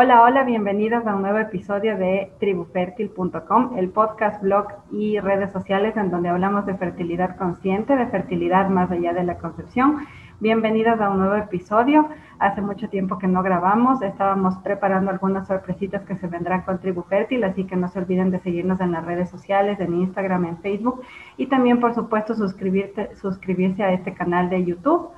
[0.00, 5.96] Hola, hola, bienvenidos a un nuevo episodio de tribufertil.com, el podcast, blog y redes sociales
[5.96, 9.96] en donde hablamos de fertilidad consciente, de fertilidad más allá de la concepción.
[10.38, 12.08] Bienvenidos a un nuevo episodio.
[12.38, 17.02] Hace mucho tiempo que no grabamos, estábamos preparando algunas sorpresitas que se vendrán con Tribu
[17.02, 20.58] Fértil, así que no se olviden de seguirnos en las redes sociales, en Instagram, en
[20.58, 21.02] Facebook
[21.36, 25.10] y también, por supuesto, suscribirse a este canal de YouTube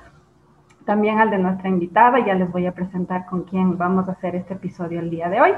[0.91, 2.19] también al de nuestra invitada.
[2.19, 5.39] Ya les voy a presentar con quién vamos a hacer este episodio el día de
[5.39, 5.51] hoy.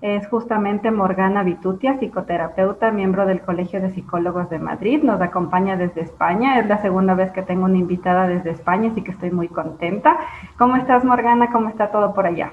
[0.00, 5.02] Es justamente Morgana Vitutia, psicoterapeuta, miembro del Colegio de Psicólogos de Madrid.
[5.02, 6.60] Nos acompaña desde España.
[6.60, 10.16] Es la segunda vez que tengo una invitada desde España, así que estoy muy contenta.
[10.58, 11.50] ¿Cómo estás, Morgana?
[11.50, 12.52] ¿Cómo está todo por allá?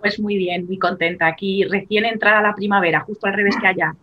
[0.00, 1.26] Pues muy bien, muy contenta.
[1.26, 3.94] Aquí recién entrada la primavera, justo al revés que allá.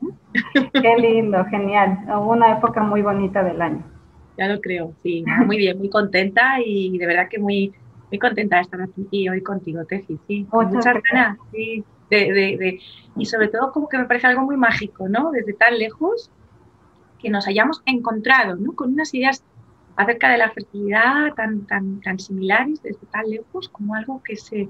[0.73, 1.99] Qué lindo, genial.
[2.19, 3.96] Una época muy bonita del año
[4.37, 7.73] ya lo creo, sí, muy bien, muy contenta y de verdad que muy,
[8.11, 12.79] muy contenta de estar aquí hoy contigo, Tefi, sí, muchas ganas, sí, de, de,
[13.15, 15.31] y sobre todo como que me parece algo muy mágico, ¿no?
[15.31, 16.31] Desde tan lejos
[17.19, 18.73] que nos hayamos encontrado, ¿no?
[18.73, 19.43] Con unas ideas
[19.95, 24.69] acerca de la fertilidad tan, tan, tan similares desde tan lejos como algo que se,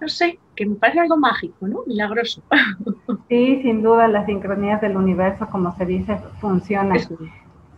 [0.00, 1.84] no sé, que me parece algo mágico, ¿no?
[1.86, 2.42] Milagroso.
[3.28, 6.98] Sí, sin duda las sincronías del universo, como se dice, funcionan.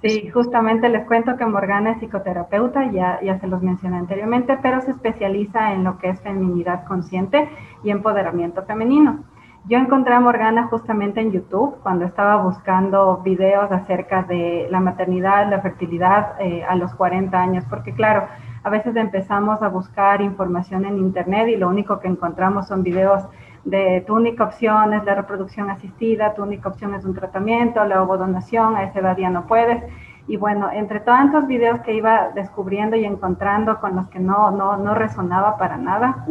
[0.03, 4.81] Sí, justamente les cuento que Morgana es psicoterapeuta, ya, ya se los mencioné anteriormente, pero
[4.81, 7.51] se especializa en lo que es feminidad consciente
[7.85, 9.25] y empoderamiento femenino.
[9.67, 15.51] Yo encontré a Morgana justamente en YouTube cuando estaba buscando videos acerca de la maternidad,
[15.51, 18.27] la fertilidad eh, a los 40 años, porque claro,
[18.63, 23.23] a veces empezamos a buscar información en Internet y lo único que encontramos son videos
[23.65, 28.03] de tu única opción es la reproducción asistida, tu única opción es un tratamiento, la
[28.03, 29.83] ovodonación, a esa edad ya no puedes.
[30.27, 34.77] Y bueno, entre tantos videos que iba descubriendo y encontrando con los que no, no,
[34.77, 36.25] no resonaba para nada,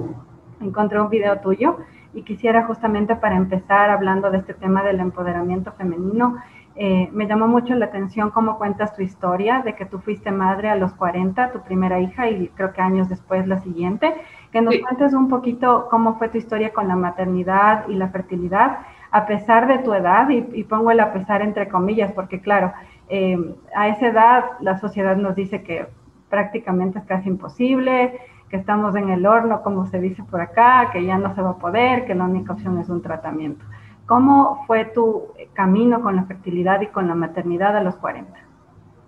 [0.62, 1.78] encontré un video tuyo
[2.14, 6.38] y quisiera justamente para empezar hablando de este tema del empoderamiento femenino,
[6.76, 10.70] eh, me llamó mucho la atención cómo cuentas tu historia de que tú fuiste madre
[10.70, 14.16] a los 40, tu primera hija y creo que años después la siguiente.
[14.52, 18.80] Que nos cuentes un poquito cómo fue tu historia con la maternidad y la fertilidad,
[19.12, 22.74] a pesar de tu edad, y, pongo el a pesar entre comillas, porque claro,
[23.10, 23.38] eh,
[23.76, 25.88] a esa edad la sociedad nos dice que
[26.30, 31.06] prácticamente es casi imposible, que estamos en el horno, como se dice por acá, que
[31.06, 33.64] ya no se va a poder, que la única opción es un tratamiento.
[34.08, 38.32] ¿Cómo fue tu camino con la fertilidad y con la maternidad a los 40?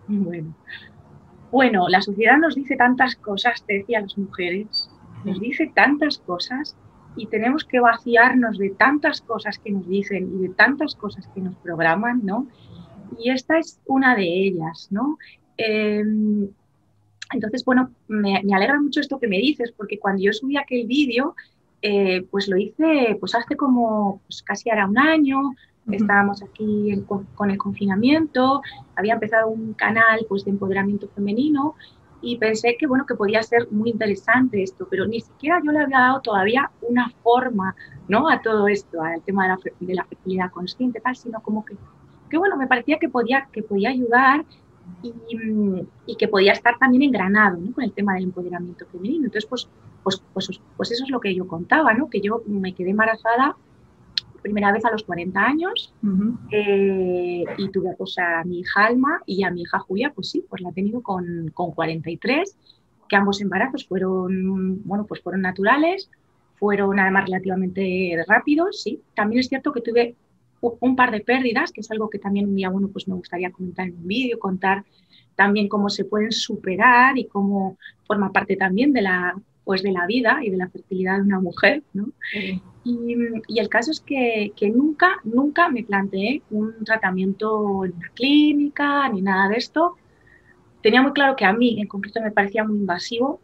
[0.07, 0.53] Bueno,
[1.49, 4.90] bueno la sociedad nos dice tantas cosas, te decía las mujeres,
[5.25, 6.75] nos dice tantas cosas
[7.15, 11.41] y tenemos que vaciarnos de tantas cosas que nos dicen y de tantas cosas que
[11.41, 12.47] nos programan, ¿no?
[13.19, 15.17] Y esta es una de ellas, ¿no?
[15.57, 16.49] Em,
[17.33, 21.35] entonces, bueno, me, alegra mucho esto que me dices, porque cuando yo subí aquel vídeo,
[21.81, 25.55] eh, pues lo hice pues hace como pues casi ahora un año,
[25.89, 28.61] estábamos aquí con el confinamiento,
[28.95, 31.75] había empezado un canal pues de empoderamiento femenino
[32.21, 35.79] y pensé que bueno que podía ser muy interesante esto, pero ni siquiera yo le
[35.79, 37.75] había dado todavía una forma,
[38.07, 38.29] ¿no?
[38.29, 41.75] A todo esto, al tema de la, de la fertilidad consciente, tal, sino como que,
[42.29, 44.45] que bueno, me parecía que podía, que podía ayudar
[45.01, 45.13] y,
[46.05, 49.25] y que podía estar también engranado con el tema del empoderamiento femenino.
[49.25, 49.67] Entonces, pues,
[50.03, 52.09] pues, pues, pues eso es lo que yo contaba, ¿no?
[52.09, 53.55] Que yo me quedé embarazada
[54.41, 55.93] primera vez a los 40 años
[56.51, 60.43] eh, y tuve pues, a mi hija Alma y a mi hija Julia, pues sí,
[60.49, 62.57] pues la he tenido con, con 43,
[63.07, 66.09] que ambos embarazos fueron, bueno, pues fueron naturales,
[66.55, 69.01] fueron además relativamente rápidos, sí.
[69.15, 70.15] También es cierto que tuve
[70.61, 73.51] un par de pérdidas, que es algo que también un día, bueno, pues me gustaría
[73.51, 74.83] comentar en un vídeo, contar
[75.35, 80.05] también cómo se pueden superar y cómo forma parte también de la, pues de la
[80.05, 82.09] vida y de la fertilidad de una mujer, ¿no?
[82.83, 89.21] Y, el caso es que, nunca, nunca me planteé un tratamiento en una clínica ni
[89.21, 89.95] nada de esto.
[90.81, 93.39] Tenía muy claro que a mí en concreto me parecía muy invasivo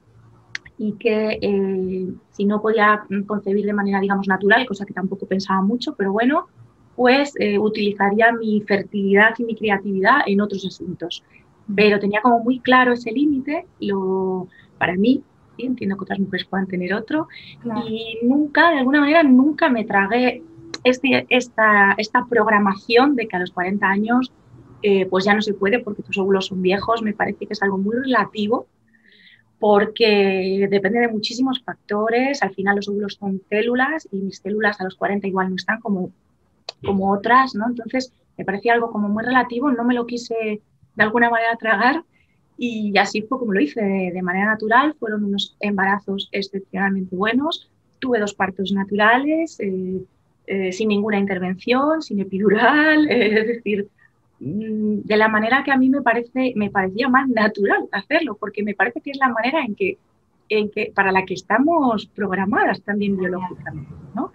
[0.79, 5.61] y que eh, si no podía concebir de manera, digamos, natural, cosa que tampoco pensaba
[5.61, 6.47] mucho, pero bueno,
[6.95, 11.23] pues eh, utilizaría mi fertilidad y mi creatividad en otros asuntos.
[11.75, 14.47] Pero tenía como muy claro ese límite, lo
[14.77, 15.23] para mí
[15.65, 17.27] entiendo que otras mujeres puedan tener otro,
[17.87, 20.43] y nunca, de alguna manera, nunca me tragué
[20.83, 24.31] este, esta, esta programación de que a los 40 años
[24.83, 27.63] eh, pues ya no se puede porque tus óvulos son viejos, me parece que es
[27.63, 28.67] algo muy relativo
[29.59, 34.83] porque depende de muchísimos factores, al final los óvulos son células y mis células a
[34.83, 36.11] los 40 igual no están como,
[36.85, 37.65] como otras, ¿no?
[37.67, 40.61] Entonces me parecía algo como muy relativo, no me lo quise
[40.95, 42.03] de alguna manera tragar
[42.57, 44.95] y así fue como lo hice de, manera natural.
[44.99, 47.69] Fueron unos embarazos excepcionalmente buenos.
[47.99, 50.01] tuve dos partos naturales, eh,
[50.47, 53.87] eh, sin ninguna intervención, sin epidural, es decir,
[54.39, 58.63] mm, de la manera que a mí me, parece, me parecía más natural hacerlo, porque
[58.63, 59.97] me parece que es la manera en que,
[60.49, 64.31] en que para la que estamos programadas también biológicamente, ¿no?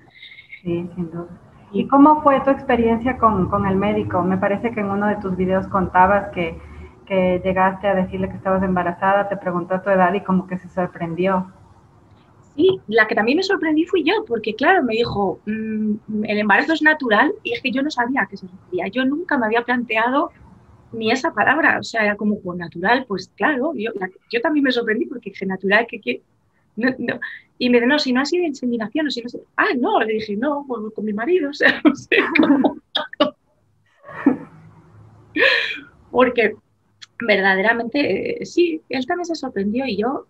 [0.63, 1.29] Sí, sin duda.
[1.73, 4.23] ¿Y cómo fue tu experiencia con, con, el médico?
[4.23, 6.59] Me parece que en uno de tus videos contabas que,
[7.05, 10.69] que llegaste a decirle que estabas embarazada, te preguntó tu edad y como que se
[10.69, 11.53] sorprendió.
[12.55, 16.75] Sí, la que también me sorprendí fui yo, porque claro, me dijo, mm, el embarazo
[16.75, 18.89] es natural y es que yo no sabía a qué se refería.
[18.89, 20.31] Yo nunca me había planteado
[20.93, 23.93] ni esa palabra, o sea, era como, pues natural, pues claro, yo,
[24.31, 26.23] yo también me sorprendí porque dije, natural, que, que
[26.77, 27.21] no, no.
[27.59, 30.15] Y me dijo, no, si no ha sido inseminación, o si no ah, no, le
[30.15, 32.77] dije, no, pues con mi marido, o sea, no sé cómo.
[36.11, 36.55] porque
[37.27, 40.27] verdaderamente, eh, sí, él también se sorprendió y yo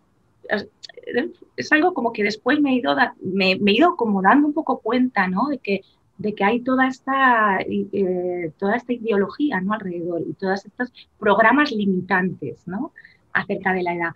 [1.57, 4.81] es algo como que después me he ido, me, he ido como dando un poco
[4.81, 5.49] cuenta, ¿no?
[5.49, 5.83] De que,
[6.19, 9.75] de que hay toda esta, eh, toda esta ideología, ¿no?
[9.75, 12.93] Alrededor y todos estos programas limitantes, ¿no?
[13.33, 14.11] Acerca de la edad.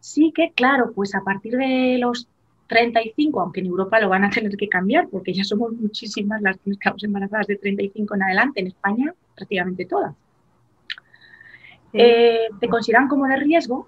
[0.00, 2.28] Sí que, claro, pues a partir de los
[2.68, 6.56] 35, aunque en Europa lo van a tener que cambiar, porque ya somos muchísimas las
[6.58, 10.14] que estamos embarazadas de 35 en adelante, en España prácticamente todas.
[11.94, 13.86] Eh, te consideran como de riesgo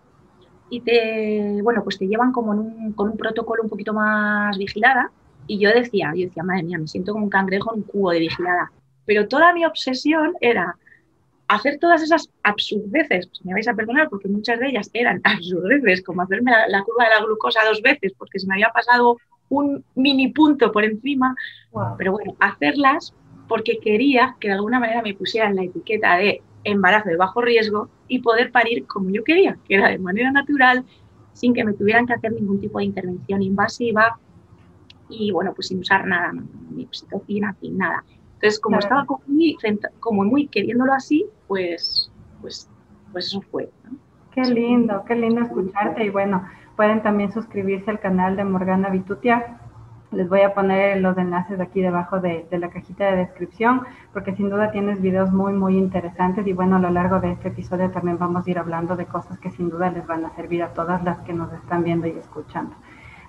[0.71, 2.53] y te, bueno, pues te llevan como
[2.95, 5.11] con un protocolo un poquito más vigilada.
[5.49, 8.11] Y yo decía, yo decía, madre mía, me siento como un cangrejo en un cubo
[8.11, 8.73] de vigilada.
[9.05, 10.77] Pero toda mi obsesión era
[11.49, 16.03] hacer todas esas absurdeces, pues me vais a perdonar porque muchas de ellas eran absurdeces,
[16.03, 19.19] como hacerme la, curva de la glucosa dos veces porque se me había pasado
[19.49, 21.37] un mini punto por encima,
[21.97, 23.15] pero bueno, hacerlas
[23.47, 27.89] porque quería que de alguna manera me pusieran la etiqueta de embarazo de bajo riesgo
[28.09, 30.85] y poder parir como yo quería, que era de manera natural,
[31.33, 34.19] sin que me tuvieran que hacer ningún tipo de intervención invasiva
[35.09, 36.33] y bueno, pues sin usar nada,
[36.75, 38.05] ni oxitocina, sin nada.
[38.35, 39.57] Entonces, como estaba como muy,
[40.01, 42.11] como muy queriéndolo así, pues,
[42.41, 42.69] pues,
[43.13, 43.71] pues eso fue.
[44.33, 46.05] Qué lindo, qué lindo escucharte.
[46.05, 46.47] Y bueno,
[46.77, 49.61] pueden también suscribirse al canal de Morgana Vitutia
[50.17, 53.83] les voy a poner los enlaces aquí debajo de, la cajita de descripción,
[54.13, 57.49] porque sin duda tienes videos muy, muy interesantes y bueno, a lo largo de este
[57.49, 60.63] episodio también vamos a ir hablando de cosas que sin duda les van a servir
[60.63, 62.75] a todas las que nos están viendo y escuchando.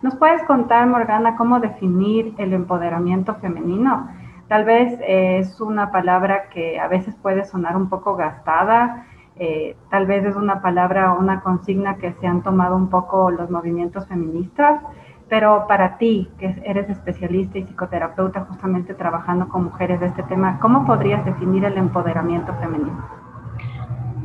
[0.02, 4.10] ¿Nos puedes contar, Morgana, cómo definir el empoderamiento femenino?
[4.48, 9.06] Tal vez eh, es una palabra que a veces puede sonar un poco gastada,
[9.40, 13.30] eh, tal vez es una palabra o una consigna que se han tomado un poco
[13.30, 14.82] los movimientos feministas.
[15.30, 20.58] Pero para ti, que eres especialista y psicoterapeuta justamente trabajando con mujeres de este tema,
[20.62, 23.28] ¿cómo podrías definir el empoderamiento femenino?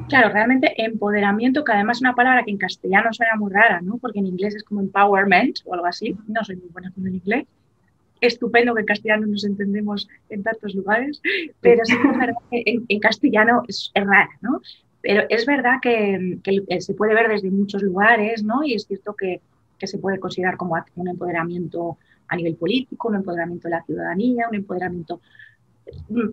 [0.09, 3.97] Claro, realmente empoderamiento, que además es una palabra que en castellano suena muy rara, ¿no?
[3.97, 6.15] Porque en inglés es como empowerment o algo así.
[6.29, 7.47] No soy muy buena con el inglés.
[8.21, 11.21] Estupendo que en castellano nos entendemos en tantos lugares,
[11.61, 14.61] pero sí es verdad que en, castellano es, rara, ¿no?
[15.01, 18.63] Pero es verdad que, que, se puede ver desde muchos lugares, ¿no?
[18.63, 19.41] Y es cierto que,
[19.83, 21.99] que se puede considerar como un empoderamiento
[22.29, 25.21] a nivel político, un empoderamiento de la ciudadanía, un empoderamiento...
[26.09, 26.29] Mm,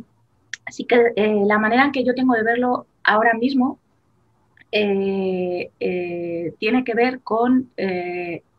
[0.67, 3.79] así que eh, la manera en que yo tengo de verlo ahora mismo
[4.71, 7.71] eh, eh, tiene que ver con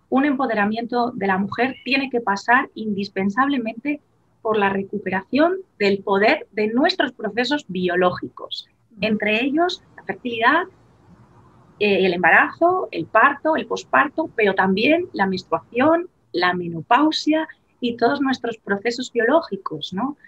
[0.08, 4.00] un empoderamiento de la mujer, tiene que pasar indispensablemente
[4.42, 8.68] por la recuperación del poder de nuestros procesos biológicos,
[9.00, 10.64] entre ellos la fertilidad,
[11.80, 17.48] eh, el embarazo, el parto, el posparto, pero también la menstruación, la menopausia
[17.80, 20.18] y todos nuestros procesos biológicos, ¿no?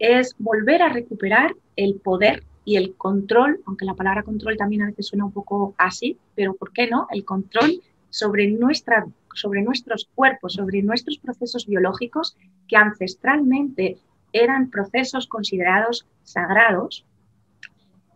[0.00, 4.86] Es volver a recuperar el poder y el control, aunque la palabra control también a
[4.86, 7.06] veces suena un poco así, pero ¿por qué no?
[7.10, 7.80] El control
[8.10, 13.98] sobre, nuestra, sobre nuestros cuerpos, sobre nuestros procesos biológicos que ancestralmente
[14.32, 17.04] eran procesos considerados sagrados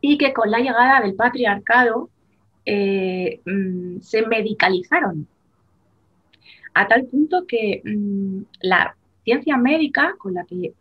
[0.00, 2.10] y que con la llegada del patriarcado
[2.66, 5.26] eh, mm, se medicalizaron
[6.72, 10.72] a tal punto que mm, la ciencia médica con la que,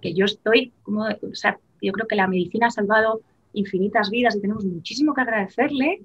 [0.00, 3.20] que yo estoy, como, yo creo que la medicina ha salvado
[3.52, 6.02] infinitas vidas y tenemos muchísimo que agradecerle,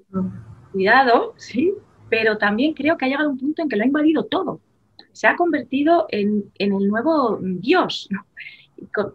[0.72, 1.72] cuidado, sí,
[2.08, 4.60] pero también creo que ha llegado un punto en que lo ha invadido todo.
[5.12, 8.08] Se ha convertido en, el nuevo Dios.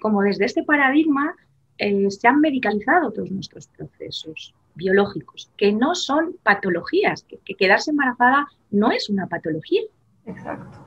[0.01, 1.35] Como desde este paradigma
[1.77, 8.47] eh, se han medicalizado todos nuestros procesos biológicos, que no son patologías, que, quedarse embarazada
[8.71, 9.81] no es una patología.
[10.25, 10.79] Exacto.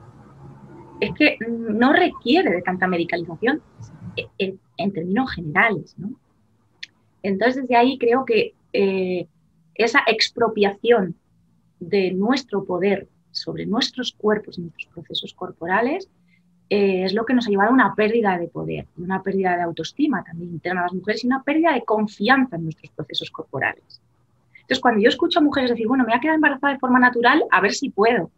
[0.99, 3.61] Es que no requiere de tanta medicalización
[4.37, 5.95] en, términos generales.
[5.97, 6.11] ¿no?
[7.23, 9.27] Entonces, desde ahí creo que eh,
[9.75, 11.15] esa expropiación
[11.79, 16.09] de nuestro poder sobre nuestros cuerpos y nuestros procesos corporales
[16.69, 19.63] eh, es lo que nos ha llevado a una pérdida de poder, una pérdida de
[19.63, 24.01] autoestima también interna a las mujeres y una pérdida de confianza en nuestros procesos corporales.
[24.53, 26.99] Entonces, cuando yo escucho a mujeres decir, bueno, me voy a quedar embarazada de forma
[26.99, 28.29] natural, a ver si puedo,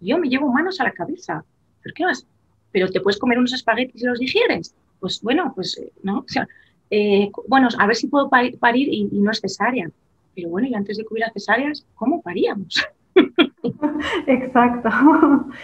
[0.00, 1.44] yo me llevo manos a la cabeza.
[1.82, 2.26] ¿Por qué más?
[2.72, 4.74] Pero te puedes comer unos espaguetis y los digieres.
[5.00, 6.18] Pues bueno, pues eh, no.
[6.18, 6.46] O sea,
[6.90, 9.90] eh, bueno, a ver si puedo parir, y, no es cesárea.
[10.34, 12.86] Pero bueno, y antes de que hubiera cesáreas, ¿cómo paríamos?
[14.26, 14.88] Exacto.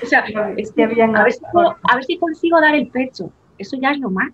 [0.02, 0.20] O sea,
[0.56, 3.30] es que, a, ver si a ver si consigo dar el pecho.
[3.58, 4.32] Eso ya es lo más.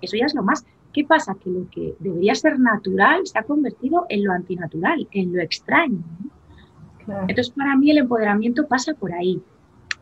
[0.00, 0.64] Eso ya es lo más.
[0.92, 1.34] ¿Qué pasa?
[1.34, 6.02] Que lo que debería ser natural se ha convertido en lo antinatural, en lo extraño.
[7.28, 9.42] Entonces, para mí el empoderamiento pasa por ahí.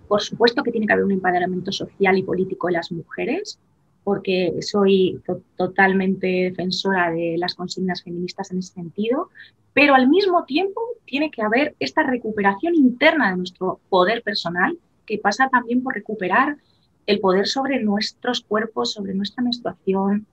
[0.09, 3.59] Por supuesto que tiene que haber un empoderamiento social y político de las mujeres,
[4.05, 5.21] porque soy
[5.57, 9.31] totalmente defensora de las consignas feministas en ese sentido,
[9.73, 15.19] pero al mismo tiempo tiene que haber esta recuperación interna de nuestro poder personal, que
[15.19, 16.59] pasa también por recuperar
[17.07, 20.27] el poder sobre nuestros cuerpos, sobre nuestra menstruación,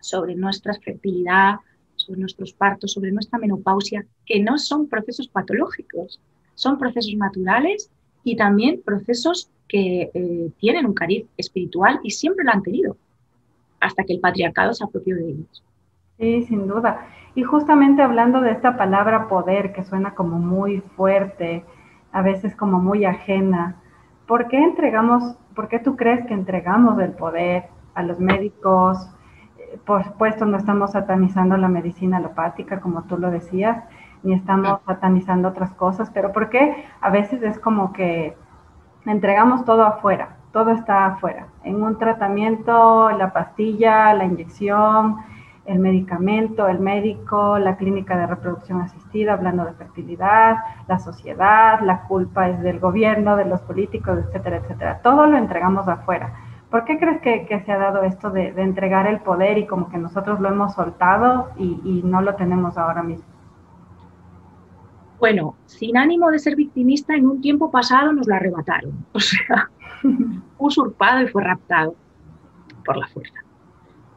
[0.00, 1.56] sobre nuestra fertilidad,
[1.96, 6.20] sobre nuestros partos, sobre nuestra menopausia, que no son procesos patológicos,
[6.54, 7.90] son procesos naturales
[8.24, 12.96] y también procesos que eh, tienen un cariz espiritual y siempre lo han tenido,
[13.80, 15.64] hasta que el patriarcado se apropió de ellos.
[16.18, 17.06] Sí, sin duda.
[17.34, 21.64] Y justamente hablando de esta palabra poder, que suena como muy fuerte,
[22.12, 23.76] a veces como muy ajena,
[24.26, 29.08] ¿por qué entregamos, por qué tú crees que entregamos el poder a los médicos,
[29.86, 33.84] por supuesto, no estamos satanizando la medicina alopática, como tú lo decías,
[34.22, 38.36] ni estamos satanizando otras cosas, pero porque a veces es como que
[39.06, 41.46] entregamos todo afuera, todo está afuera.
[41.64, 45.16] En un tratamiento, la pastilla, la inyección,
[45.66, 50.56] el medicamento, el médico, la clínica de reproducción asistida, hablando de fertilidad,
[50.88, 55.00] la sociedad, la culpa es del gobierno, de los políticos, etcétera, etcétera.
[55.02, 56.32] Todo lo entregamos afuera.
[56.70, 59.98] ¿Por qué crees que, se ha dado esto de, entregar el poder y como que
[59.98, 63.29] nosotros lo hemos soltado y, no lo tenemos ahora mismo?
[65.20, 69.06] Bueno, sin ánimo de ser victimista, en un tiempo pasado nos lo arrebataron.
[69.12, 69.70] O sea,
[70.56, 71.94] usurpado y fue raptado
[72.86, 73.34] por la fuerza.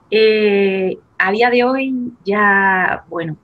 [0.10, 3.36] Eh, a día de hoy ya, bueno,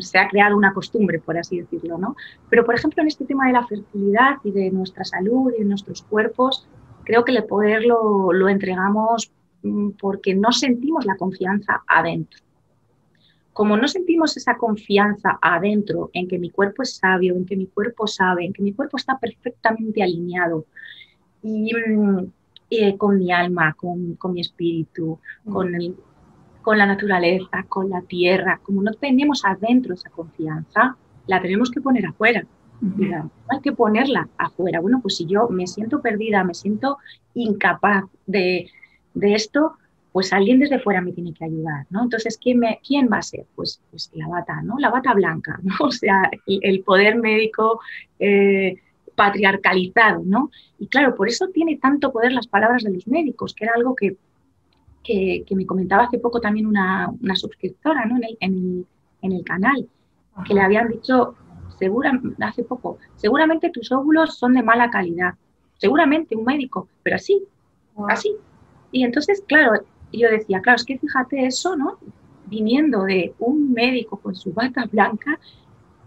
[0.00, 2.14] se ha creado una costumbre, por así decirlo, ¿no?
[2.50, 5.64] Pero, por ejemplo, en este tema de la fertilidad y de nuestra salud y de
[5.64, 6.68] nuestros cuerpos,
[7.04, 9.30] creo que el poder lo, entregamos
[9.62, 12.40] mm, porque no sentimos la confianza adentro.
[13.58, 17.66] Como no sentimos esa confianza adentro en que mi cuerpo es sabio, en que mi
[17.66, 20.66] cuerpo sabe, en que mi cuerpo está perfectamente alineado
[21.42, 22.18] y, mm,
[22.70, 25.52] eh, con mi alma, con, mi espíritu, mm.
[25.52, 25.72] con,
[26.62, 30.96] con la naturaleza, con la tierra, como no tenemos adentro esa confianza,
[31.26, 32.46] la tenemos que poner afuera
[33.48, 34.80] hay que ponerla afuera.
[34.80, 36.98] Bueno, pues si yo me siento perdida, me siento
[37.34, 38.70] incapaz de,
[39.14, 39.76] esto,
[40.18, 42.02] pues alguien desde fuera me tiene que ayudar, ¿no?
[42.02, 43.46] Entonces, ¿quién, me, quién va a ser?
[43.54, 44.76] Pues, pues la bata, ¿no?
[44.80, 45.76] La bata blanca, ¿no?
[45.86, 47.78] O sea, el, poder médico
[48.18, 48.74] eh,
[49.14, 50.50] patriarcalizado, ¿no?
[50.80, 53.94] Y claro, por eso tiene tanto poder las palabras de los médicos, que era algo
[53.94, 54.16] que,
[55.04, 58.16] que, me comentaba hace poco también una, suscriptora, ¿no?
[58.16, 58.86] En el, en el,
[59.22, 59.88] en el canal,
[60.44, 61.36] que le habían dicho
[62.40, 65.34] hace poco, seguramente tus óvulos son de mala calidad,
[65.76, 67.40] seguramente un médico, pero así,
[68.08, 68.34] así.
[68.90, 69.80] Y entonces, claro,
[70.12, 71.98] yo decía, claro, es que fíjate eso, ¿no?
[72.46, 75.38] Viniendo de un médico con su bata blanca,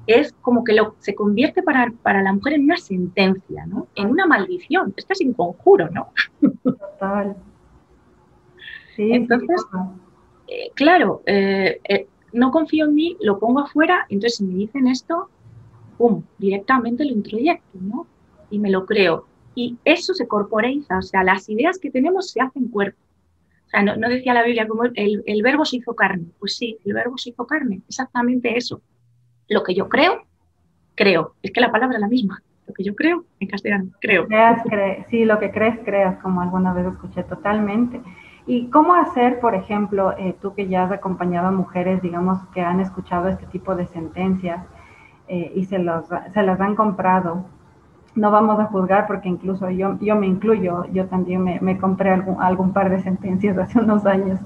[0.07, 3.87] es como que lo, se convierte para, para la mujer en una sentencia, ¿no?
[3.95, 4.93] En una maldición.
[4.95, 6.09] Esto es sin conjuro, ¿no?
[6.63, 7.35] Total.
[8.95, 9.61] Sí, entonces,
[10.47, 14.87] eh, claro, eh, eh, no confío en mí, lo pongo afuera, entonces si me dicen
[14.87, 15.29] esto,
[15.97, 18.07] ¡pum!, directamente lo introyecto, ¿no?
[18.49, 19.25] Y me lo creo.
[19.55, 22.99] Y eso se corporeiza, o sea, las ideas que tenemos se hacen cuerpo.
[23.71, 26.25] Sea, no, decía la Biblia como el, el, verbo se hizo carne.
[26.39, 28.81] Pues sí, el verbo se hizo carne, exactamente eso.
[29.47, 30.23] Lo que yo creo,
[30.95, 31.35] creo.
[31.41, 32.43] Es que la palabra es la misma.
[32.67, 34.27] Lo que yo creo, en castellano, creo.
[35.09, 38.01] sí, lo que crees, creas, como alguna vez escuché totalmente.
[38.45, 42.61] ¿Y cómo hacer, por ejemplo, eh, tú que ya has acompañado a mujeres, digamos, que
[42.61, 44.65] han escuchado este tipo de sentencias,
[45.33, 47.45] eh, y se, los, se las han comprado.
[48.15, 52.73] No vamos a juzgar porque incluso yo, me incluyo, yo también me, compré algún, algún,
[52.73, 54.39] par de sentencias hace unos años,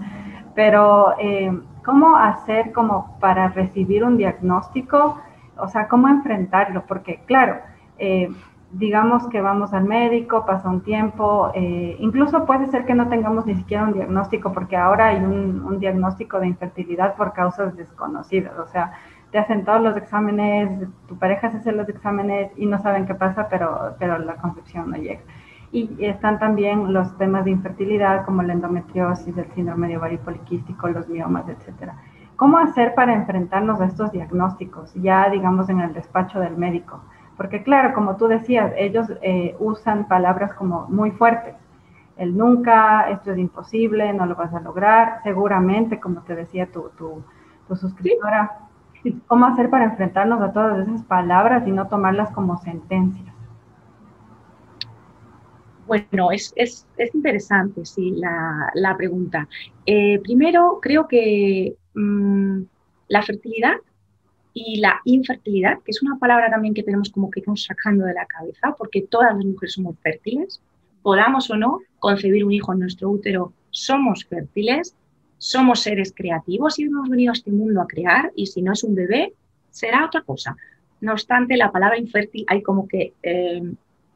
[0.53, 1.51] pero eh,
[1.83, 5.19] ¿cómo hacer como para recibir un diagnóstico?
[5.57, 6.83] O sea, ¿cómo enfrentarlo?
[6.87, 7.57] Porque claro,
[7.97, 8.29] eh,
[8.71, 11.51] digamos que vamos al médico, pasa un tiempo,
[11.99, 15.79] incluso puede ser que no tengamos ni siquiera un diagnóstico, porque ahora hay un, un,
[15.79, 18.91] diagnóstico de infertilidad por causas desconocidas, o sea,
[19.35, 23.15] te hacen todos los exámenes, tu pareja se hace los exámenes y no saben qué
[23.15, 25.19] pasa, pero, pero la concepción no llega.
[25.73, 30.87] Y están también los temas de infertilidad como la endometriosis, el síndrome de ovario poliquístico,
[30.87, 31.97] los miomas, etcétera.
[32.37, 37.03] ¿Cómo hacer para enfrentarnos a estos diagnósticos, ya digamos en el despacho del médico?
[37.35, 41.55] Porque claro, como tú decías, ellos eh, usan palabras como muy fuertes.
[42.15, 46.83] El nunca, esto es imposible, no lo vas a lograr, seguramente, como te decía tu,
[46.97, 47.21] tu,
[47.67, 48.64] tu suscriptora.
[49.27, 53.33] ¿Cómo hacer para enfrentarnos a todas esas palabras y no tomarlas como sentencias?
[55.87, 59.47] Bueno, es, es, es interesante, sí, la, la pregunta.
[59.85, 62.61] Eh, primero, creo que mmm,
[63.07, 63.75] la fertilidad
[64.53, 68.13] y la infertilidad, que es una palabra también que tenemos como que irnos sacando de
[68.13, 70.61] la cabeza, porque todas las mujeres somos fértiles,
[71.03, 74.95] podamos o no concebir un hijo en nuestro útero, somos fértiles,
[75.45, 78.83] somos seres creativos y hemos venido a este mundo a crear, y si no es
[78.83, 79.33] un bebé,
[79.69, 80.57] será otra cosa.
[81.01, 83.61] No obstante, la palabra infértil hay como que eh,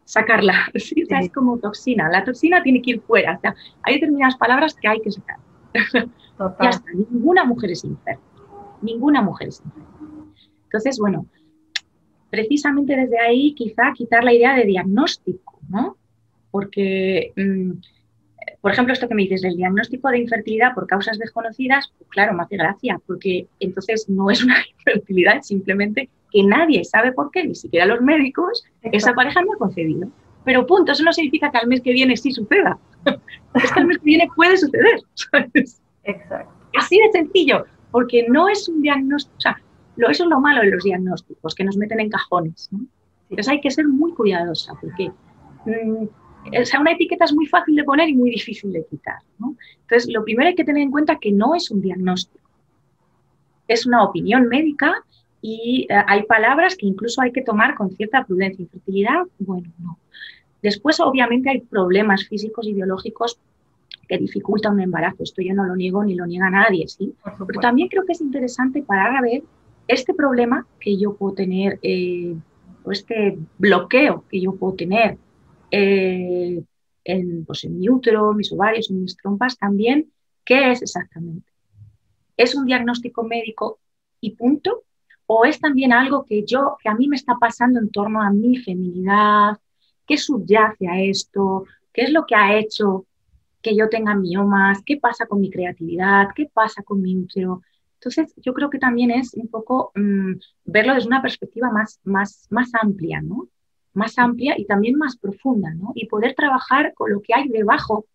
[0.05, 1.05] sacarla, ¿sí?
[1.07, 4.87] es como toxina, la toxina tiene que ir fuera, o sea, hay determinadas palabras que
[4.87, 5.37] hay que sacar.
[6.61, 8.41] Ya está, ninguna mujer es infértil,
[8.81, 10.07] ninguna mujer es infértil.
[10.63, 11.25] Entonces, bueno,
[12.29, 15.97] precisamente desde ahí quizá quitar la idea de diagnóstico, ¿no?
[16.49, 17.71] Porque, mm,
[18.61, 22.33] por ejemplo, esto que me dices del diagnóstico de infertilidad por causas desconocidas, pues claro,
[22.33, 27.45] me hace gracia, porque entonces no es una infertilidad, simplemente que nadie sabe por qué,
[27.45, 30.09] ni siquiera los médicos, esa pareja no ha concebido.
[30.45, 32.77] Pero punto, eso no significa que al mes que viene sí suceda.
[33.55, 34.99] es que al mes que viene puede suceder.
[36.03, 36.51] Exacto.
[36.77, 39.49] Así de sencillo, porque no es un diagnóstico,
[40.07, 42.69] eso es lo malo de los diagnósticos, que nos meten en cajones.
[43.29, 45.11] Entonces hay que ser muy cuidadosa, porque
[46.49, 49.19] mm, una etiqueta es muy fácil de poner y muy difícil de quitar.
[49.81, 52.47] Entonces, lo primero hay que tener en cuenta que no es un diagnóstico,
[53.67, 55.03] es una opinión médica
[55.41, 58.63] y eh, hay palabras que incluso hay que tomar con cierta prudencia.
[58.63, 59.97] Infertilidad, bueno, no.
[60.61, 63.39] Después, obviamente, hay problemas físicos y biológicos
[64.07, 65.23] que dificultan un embarazo.
[65.23, 67.13] Esto yo no lo niego ni lo niega nadie, ¿sí?
[67.47, 69.43] Pero también creo que es interesante parar a ver
[69.87, 72.35] este problema que yo puedo tener, eh,
[72.83, 75.17] o este bloqueo que yo puedo tener
[75.71, 76.63] eh,
[77.03, 80.11] en, pues en mi útero, mis ovarios, en mis trompas, también,
[80.45, 81.51] ¿qué es exactamente?
[82.37, 83.79] ¿Es un diagnóstico médico
[84.21, 84.83] y punto?
[85.25, 88.31] ¿O es también algo que yo, que a mí me está pasando en torno a
[88.31, 89.57] mi feminidad?
[90.07, 91.65] ¿Qué subyace a esto?
[91.93, 93.05] ¿Qué es lo que ha hecho
[93.61, 94.81] que yo tenga miomas?
[94.85, 96.29] ¿Qué pasa con mi creatividad?
[96.35, 97.61] ¿Qué pasa con mi útero?
[97.95, 100.33] Entonces, yo creo que también es un poco mm,
[100.65, 103.49] verlo desde una perspectiva más, más, más amplia, ¿no?
[103.99, 105.91] Más amplia y también más profunda, ¿no?
[105.95, 108.05] Y poder trabajar con lo que hay debajo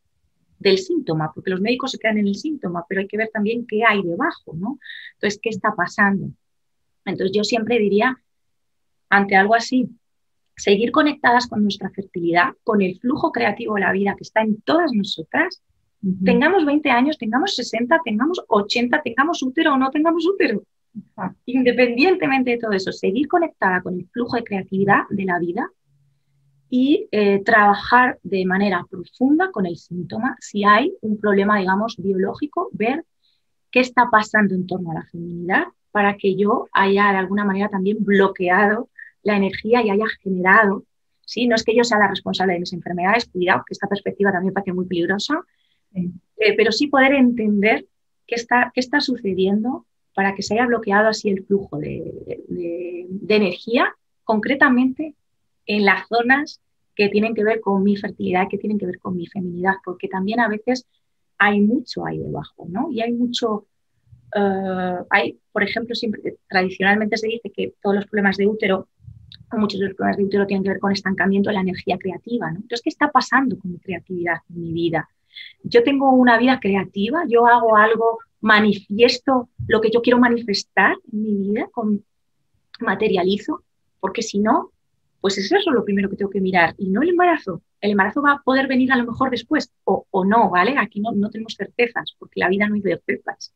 [0.59, 3.67] del síntoma, porque los médicos se quedan en el síntoma, pero hay que ver también
[3.67, 4.79] qué hay debajo, ¿no?
[5.15, 6.29] Entonces, ¿qué está pasando?
[7.05, 8.17] Entonces, yo siempre diría,
[9.11, 9.89] ante algo así,
[10.57, 14.61] seguir conectadas con nuestra fertilidad, con el flujo creativo de la vida que está en
[14.63, 15.63] todas nosotras
[16.23, 20.63] Tengamos 20 años, tengamos 60, tengamos 80, tengamos útero o no tengamos útero.
[21.47, 25.71] Independientemente de todo eso, seguir conectada con el flujo de creatividad de la vida
[26.71, 30.37] y eh, trabajar de manera profunda con el síntoma.
[30.41, 33.05] Si hay un problema, digamos, biológico, ver
[33.71, 37.69] qué está pasando en torno a la feminidad para que yo haya de alguna manera
[37.69, 38.89] también bloqueado
[39.23, 40.85] la energía y haya generado,
[41.25, 41.47] ¿sí?
[41.47, 44.53] no es que yo sea la responsable de mis enfermedades, cuidado, que esta perspectiva también
[44.53, 45.41] parece muy peligrosa,
[45.95, 46.11] eh,
[46.57, 47.87] pero sí poder entender
[48.27, 53.95] qué está, qué está sucediendo para que se haya bloqueado así el flujo de, energía,
[54.23, 55.15] concretamente
[55.67, 56.61] en las zonas
[56.95, 60.09] que tienen que ver con mi fertilidad, que tienen que ver con mi feminidad, porque
[60.09, 60.87] también a veces
[61.39, 62.91] hay mucho ahí debajo, ¿no?
[62.93, 63.67] Y hay mucho,
[64.37, 68.89] uh, hay, por ejemplo, siempre, tradicionalmente se dice que todos los problemas de útero,
[69.53, 72.51] muchos de los problemas de útero tienen que ver con estancamiento de la energía creativa,
[72.51, 72.57] ¿no?
[72.57, 75.09] Entonces, ¿qué está pasando con mi creatividad, en mi vida?
[75.63, 81.23] yo tengo una vida creativa, yo hago algo, manifiesto lo que yo quiero manifestar en
[81.23, 82.05] mi vida, con,
[82.81, 83.65] materializo,
[84.01, 84.71] porque si no,
[85.23, 87.63] pues es eso lo primero que tengo que mirar y no el embarazo.
[87.81, 90.77] El embarazo va a poder venir a lo mejor después o, o no, ¿vale?
[90.77, 93.55] Aquí no, no tenemos certezas, porque la vida no hay certezas.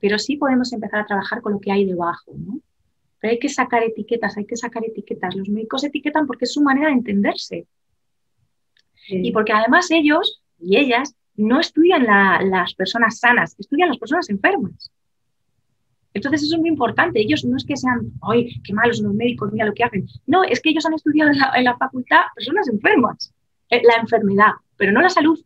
[0.00, 2.60] Pero sí podemos empezar a trabajar con lo que hay debajo, ¿no?
[3.18, 5.34] Pero hay que sacar etiquetas, hay que sacar etiquetas.
[5.34, 7.66] Los médicos etiquetan porque es su manera de entenderse.
[9.08, 14.90] Y porque además ellos y ellas no estudian las personas sanas, estudian las personas enfermas.
[16.14, 17.20] Entonces eso es muy importante.
[17.20, 20.06] Ellos no es que sean, ¡ay, qué malos los médicos, mira lo que hacen!
[20.26, 23.34] No, es que ellos han estudiado en la, facultad personas enfermas,
[23.68, 25.38] eh, la enfermedad, pero no la salud.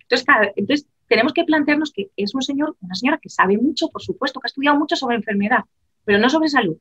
[0.00, 4.38] Entonces, tenemos que plantearnos que es un señor, una señora que sabe mucho, por supuesto,
[4.38, 5.64] que ha estudiado mucho sobre enfermedad,
[6.04, 6.76] pero no sobre salud.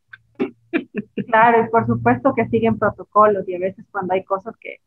[1.28, 4.82] Claro, por supuesto que siguen protocolos y a veces cuando hay cosas que,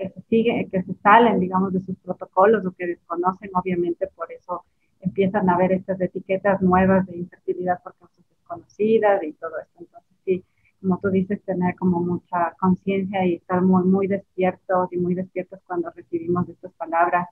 [0.00, 4.32] que se siguen, que se salen, digamos, de sus protocolos o que desconocen, obviamente por
[4.32, 4.64] eso
[5.00, 9.76] empiezan a haber estas etiquetas nuevas de infertilidad por causas desconocidas y todo esto.
[9.78, 10.44] Entonces, sí,
[10.80, 15.60] como tú dices, tener como mucha conciencia y estar muy, muy despiertos y muy despiertos
[15.66, 17.28] cuando recibimos estas palabras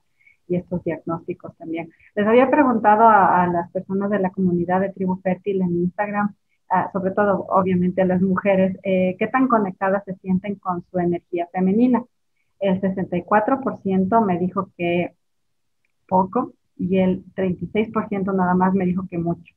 [0.47, 1.91] y estos diagnósticos también.
[2.15, 6.35] Les había preguntado a, las personas de la comunidad de Tribu Fértil en Instagram,
[6.71, 10.99] ah, sobre todo obviamente a las mujeres, eh, qué tan conectadas se sienten con su
[10.99, 12.05] energía femenina.
[12.61, 15.15] El 64% me dijo que
[16.09, 19.55] poco y el 36% nada más me dijo que mucho.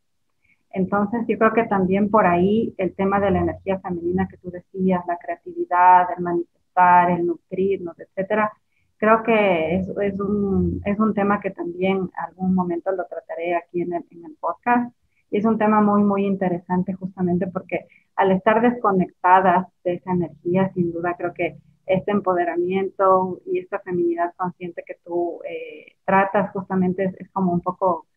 [0.73, 4.49] Entonces, yo creo que también por ahí el tema de la energía femenina que tú
[4.51, 8.51] decías, la creatividad, el manifestar, el nutrirnos, etcétera,
[8.97, 13.93] creo que es, un, es un tema que también algún momento lo trataré aquí en
[13.93, 14.93] el, en el podcast.
[15.29, 20.71] Y es un tema muy, muy interesante justamente porque al estar desconectadas de esa energía,
[20.73, 21.57] sin duda creo que
[21.93, 28.07] este empoderamiento y esta feminidad consciente que tú eh, tratas justamente es, como un poco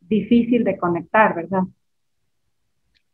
[0.00, 1.62] difícil de conectar, ¿verdad?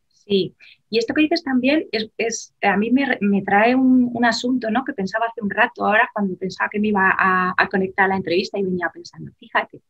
[0.08, 0.54] Sí,
[0.90, 4.70] y esto que dices también es, es a mí me, me trae un, un, asunto
[4.70, 4.84] ¿no?
[4.84, 8.16] que pensaba hace un rato, ahora cuando pensaba que me iba a, conectar a la
[8.16, 9.80] entrevista y venía pensando, fíjate,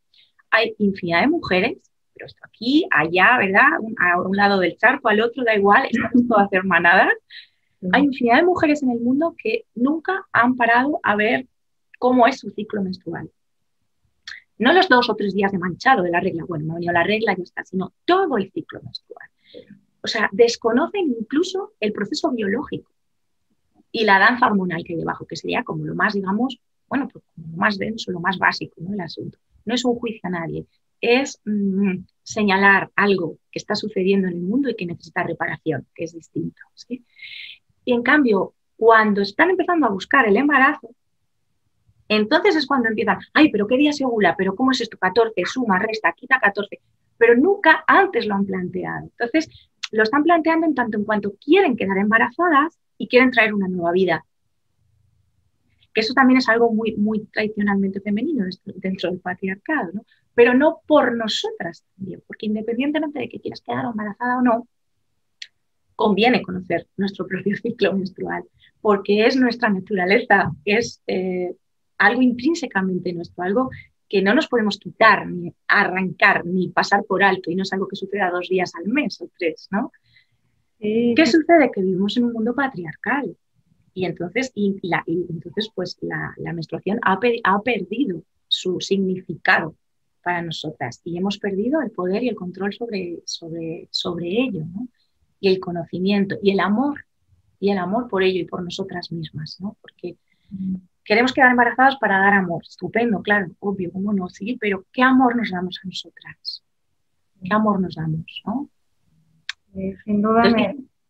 [0.50, 1.78] hay infinidad de mujeres,
[2.14, 3.66] pero esto aquí, allá, ¿verdad?
[3.98, 7.14] a un lado del charco, al otro, da igual, estamos todas hermanadas.
[7.93, 11.47] Hay infinidad de mujeres en el mundo que nunca han parado a ver
[11.99, 13.31] cómo es su ciclo menstrual.
[14.59, 16.93] No los dos o tres días de manchado de la regla, bueno, me ha venido
[16.93, 19.29] la regla y ya está, sino todo el ciclo menstrual.
[20.03, 22.91] O sea, desconocen incluso el proceso biológico
[23.93, 27.25] y la danza hormonal que hay debajo, que sería como lo más, digamos, bueno, pues
[27.35, 28.95] como lo más denso, lo más básico, ¿no?
[28.95, 29.38] El asunto.
[29.64, 30.67] No es un juicio a nadie,
[31.01, 36.05] es mm, señalar algo que está sucediendo en el mundo y que necesita reparación, que
[36.05, 36.61] es distinto.
[36.75, 37.05] ¿sí?
[37.88, 40.90] Y en cambio, cuando están empezando a buscar el embarazo,
[42.07, 44.35] entonces es cuando empiezan, ay, pero ¿qué día se ovula?
[44.37, 44.98] ¿Pero cómo es esto?
[44.98, 46.81] 14, suma, resta, quita 14.
[47.16, 49.05] Pero nunca antes lo han planteado.
[49.18, 53.68] Entonces, lo están planteando en tanto en cuanto quieren quedar embarazadas y quieren traer una
[53.68, 54.22] nueva vida.
[55.94, 60.05] Que eso también es algo muy, muy tradicionalmente femenino dentro del patriarcado, ¿no?
[60.35, 64.68] Pero no por nosotras también, porque independientemente de que quieras quedar embarazada o no,
[65.99, 68.45] conviene conocer nuestro propio ciclo menstrual,
[68.81, 71.53] porque es nuestra naturaleza, es eh,
[71.99, 73.71] algo intrínsecamente nuestro, algo
[74.09, 77.89] que no nos podemos quitar, ni arrancar, ni pasar por alto, y no es algo
[77.89, 79.91] que suceda dos días al mes o tres, ¿no?
[80.79, 81.73] ¿Qué sucede?
[81.75, 83.37] Que vivimos en un mundo patriarcal.
[83.93, 89.75] Y entonces, y la, y entonces pues la, la menstruación ha, ha, perdido su significado
[90.23, 94.87] para nosotras y hemos perdido el poder y el control sobre, sobre, sobre ello, ¿no?
[95.40, 97.05] Y el conocimiento y el amor,
[97.61, 99.77] y el amor por ello y por nosotras mismas, ¿no?
[99.81, 100.16] Porque.
[101.05, 102.62] Queremos quedar embarazadas para dar amor.
[102.68, 106.62] Estupendo, claro, obvio, cómo no, sí, pero ¿qué amor nos damos a nosotras?
[107.42, 108.42] ¿Qué amor nos damos?
[108.44, 108.68] ¿no?
[110.05, 110.42] sin duda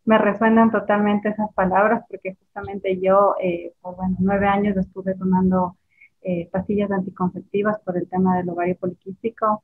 [0.05, 5.77] me, resuenan totalmente esas palabras porque justamente yo, eh, por bueno, nueve años estuve tomando
[6.21, 9.63] eh, pastillas anticonceptivas por el tema del ovario poliquístico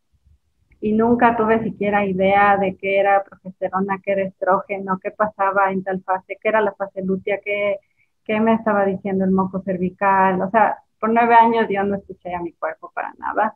[0.86, 5.84] y nunca tuve siquiera idea de qué era progesterona, qué era estrógeno, qué pasaba en
[5.84, 7.80] tal fase, qué era la fase lútea, qué
[8.24, 12.34] qué me estaba diciendo el moco cervical, o sea, por nueve años yo no escuché
[12.36, 13.56] a mi cuerpo para nada.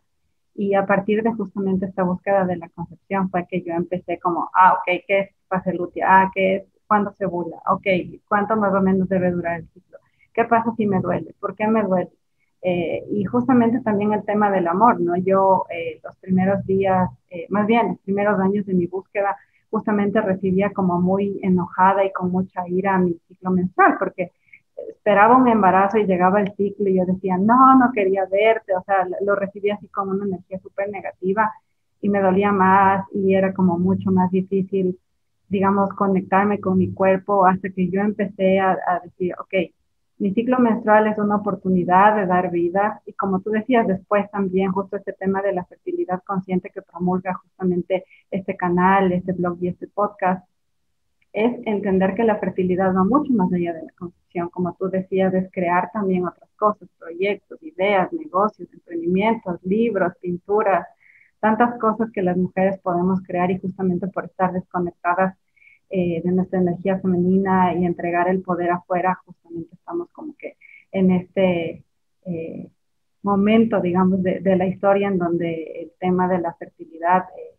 [0.55, 4.49] Y a partir de justamente esta búsqueda de la concepción fue que yo empecé como,
[4.55, 6.05] ah, ok, ¿qué es fase lútea?
[6.09, 6.63] Ah, ¿qué es?
[6.87, 7.57] ¿Cuándo se bula?
[7.67, 7.85] Ok,
[8.27, 9.99] ¿cuánto más o menos debe durar el ciclo?
[10.33, 11.35] ¿Qué pasa si me duele?
[11.39, 12.09] ¿Por qué me duele?
[12.61, 15.15] Eh, y justamente también el tema del amor, ¿no?
[15.17, 19.37] Yo eh, los primeros días, eh, más bien los primeros años de mi búsqueda,
[19.69, 24.31] justamente recibía como muy enojada y con mucha ira mi ciclo menstrual, porque
[24.89, 28.83] esperaba un embarazo y llegaba el ciclo y yo decía, no, no quería verte, o
[28.83, 31.51] sea, lo recibía así como una energía súper negativa
[32.01, 34.99] y me dolía más y era como mucho más difícil,
[35.49, 39.53] digamos, conectarme con mi cuerpo hasta que yo empecé a, a decir, ok,
[40.19, 44.71] mi ciclo menstrual es una oportunidad de dar vida y como tú decías después también
[44.71, 49.69] justo este tema de la fertilidad consciente que promulga justamente este canal, este blog y
[49.69, 50.45] este podcast,
[51.31, 55.33] es entender que la fertilidad va mucho más allá de la concepción, como tú decías,
[55.33, 60.85] es crear también otras cosas, proyectos, ideas, negocios, emprendimientos, libros, pinturas,
[61.39, 65.37] tantas cosas que las mujeres podemos crear y justamente por estar desconectadas
[65.89, 70.57] eh, de nuestra energía femenina y entregar el poder afuera, justamente estamos como que
[70.91, 71.83] en este
[72.25, 72.69] eh,
[73.23, 77.55] momento, digamos, de, la historia en donde el tema de la fertilidad eh,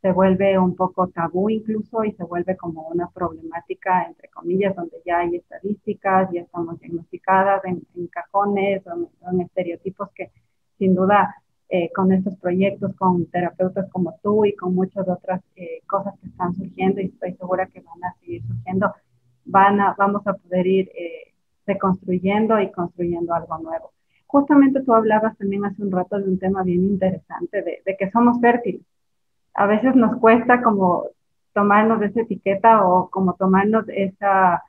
[0.00, 4.98] se vuelve un poco tabú incluso y se vuelve como una problemática, entre comillas, donde
[5.04, 10.32] ya hay estadísticas, ya estamos diagnosticadas en, cajones o en, estereotipos que
[10.78, 11.41] sin duda
[11.72, 16.28] eh, con estos proyectos, con terapeutas como tú y con muchas otras eh, cosas que
[16.28, 18.94] están surgiendo y estoy segura que van a seguir surgiendo,
[19.44, 21.32] van a, vamos a poder ir eh,
[21.66, 23.92] reconstruyendo y construyendo algo nuevo.
[24.26, 28.10] Justamente tú hablabas también hace un rato de un tema bien interesante, de, de que
[28.10, 28.82] somos fértiles
[29.54, 31.06] a veces nos cuesta como
[31.52, 34.62] tomarnos esa etiqueta o como tomarnos esa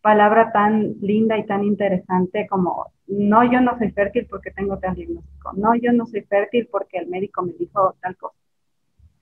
[0.00, 4.94] palabra tan linda y tan interesante como, no, yo no soy fértil porque tengo tal
[4.94, 8.36] diagnóstico, no, yo no soy fértil porque el médico me dijo tal cosa.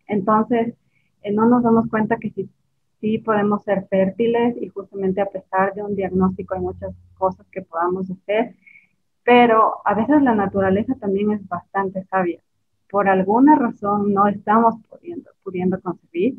[0.07, 0.74] Entonces,
[1.22, 2.51] eh, no nos damos cuenta que sí,
[3.01, 7.62] sí podemos ser fértiles y justamente a pesar de un diagnóstico hay muchas cosas que
[7.62, 8.55] podamos hacer,
[9.24, 12.40] pero a veces la naturaleza también es bastante sabia.
[12.90, 16.37] Por alguna razón no estamos pudiendo, pudiendo concebir,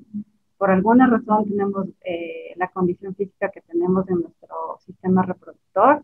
[0.57, 6.03] por alguna razón tenemos eh, la condición física que tenemos en nuestro sistema reproductor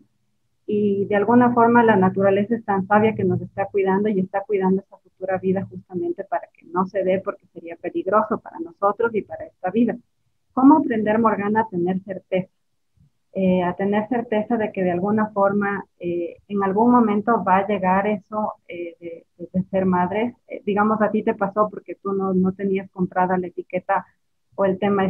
[0.66, 4.42] y de alguna forma la naturaleza es tan sabia que nos está cuidando y está
[4.42, 9.14] cuidando esta futura vida justamente para que no se dé porque sería peligroso para nosotros
[9.14, 9.96] y para esta vida.
[10.52, 12.50] ¿Cómo aprender, Morgana, a tener certeza?
[13.38, 17.66] Eh, a tener certeza de que de alguna forma eh, en algún momento va a
[17.66, 20.34] llegar eso eh, de, ser madre.
[20.64, 24.06] digamos, a ti te pasó porque tú no, no tenías comprada la etiqueta
[24.54, 25.04] o el tema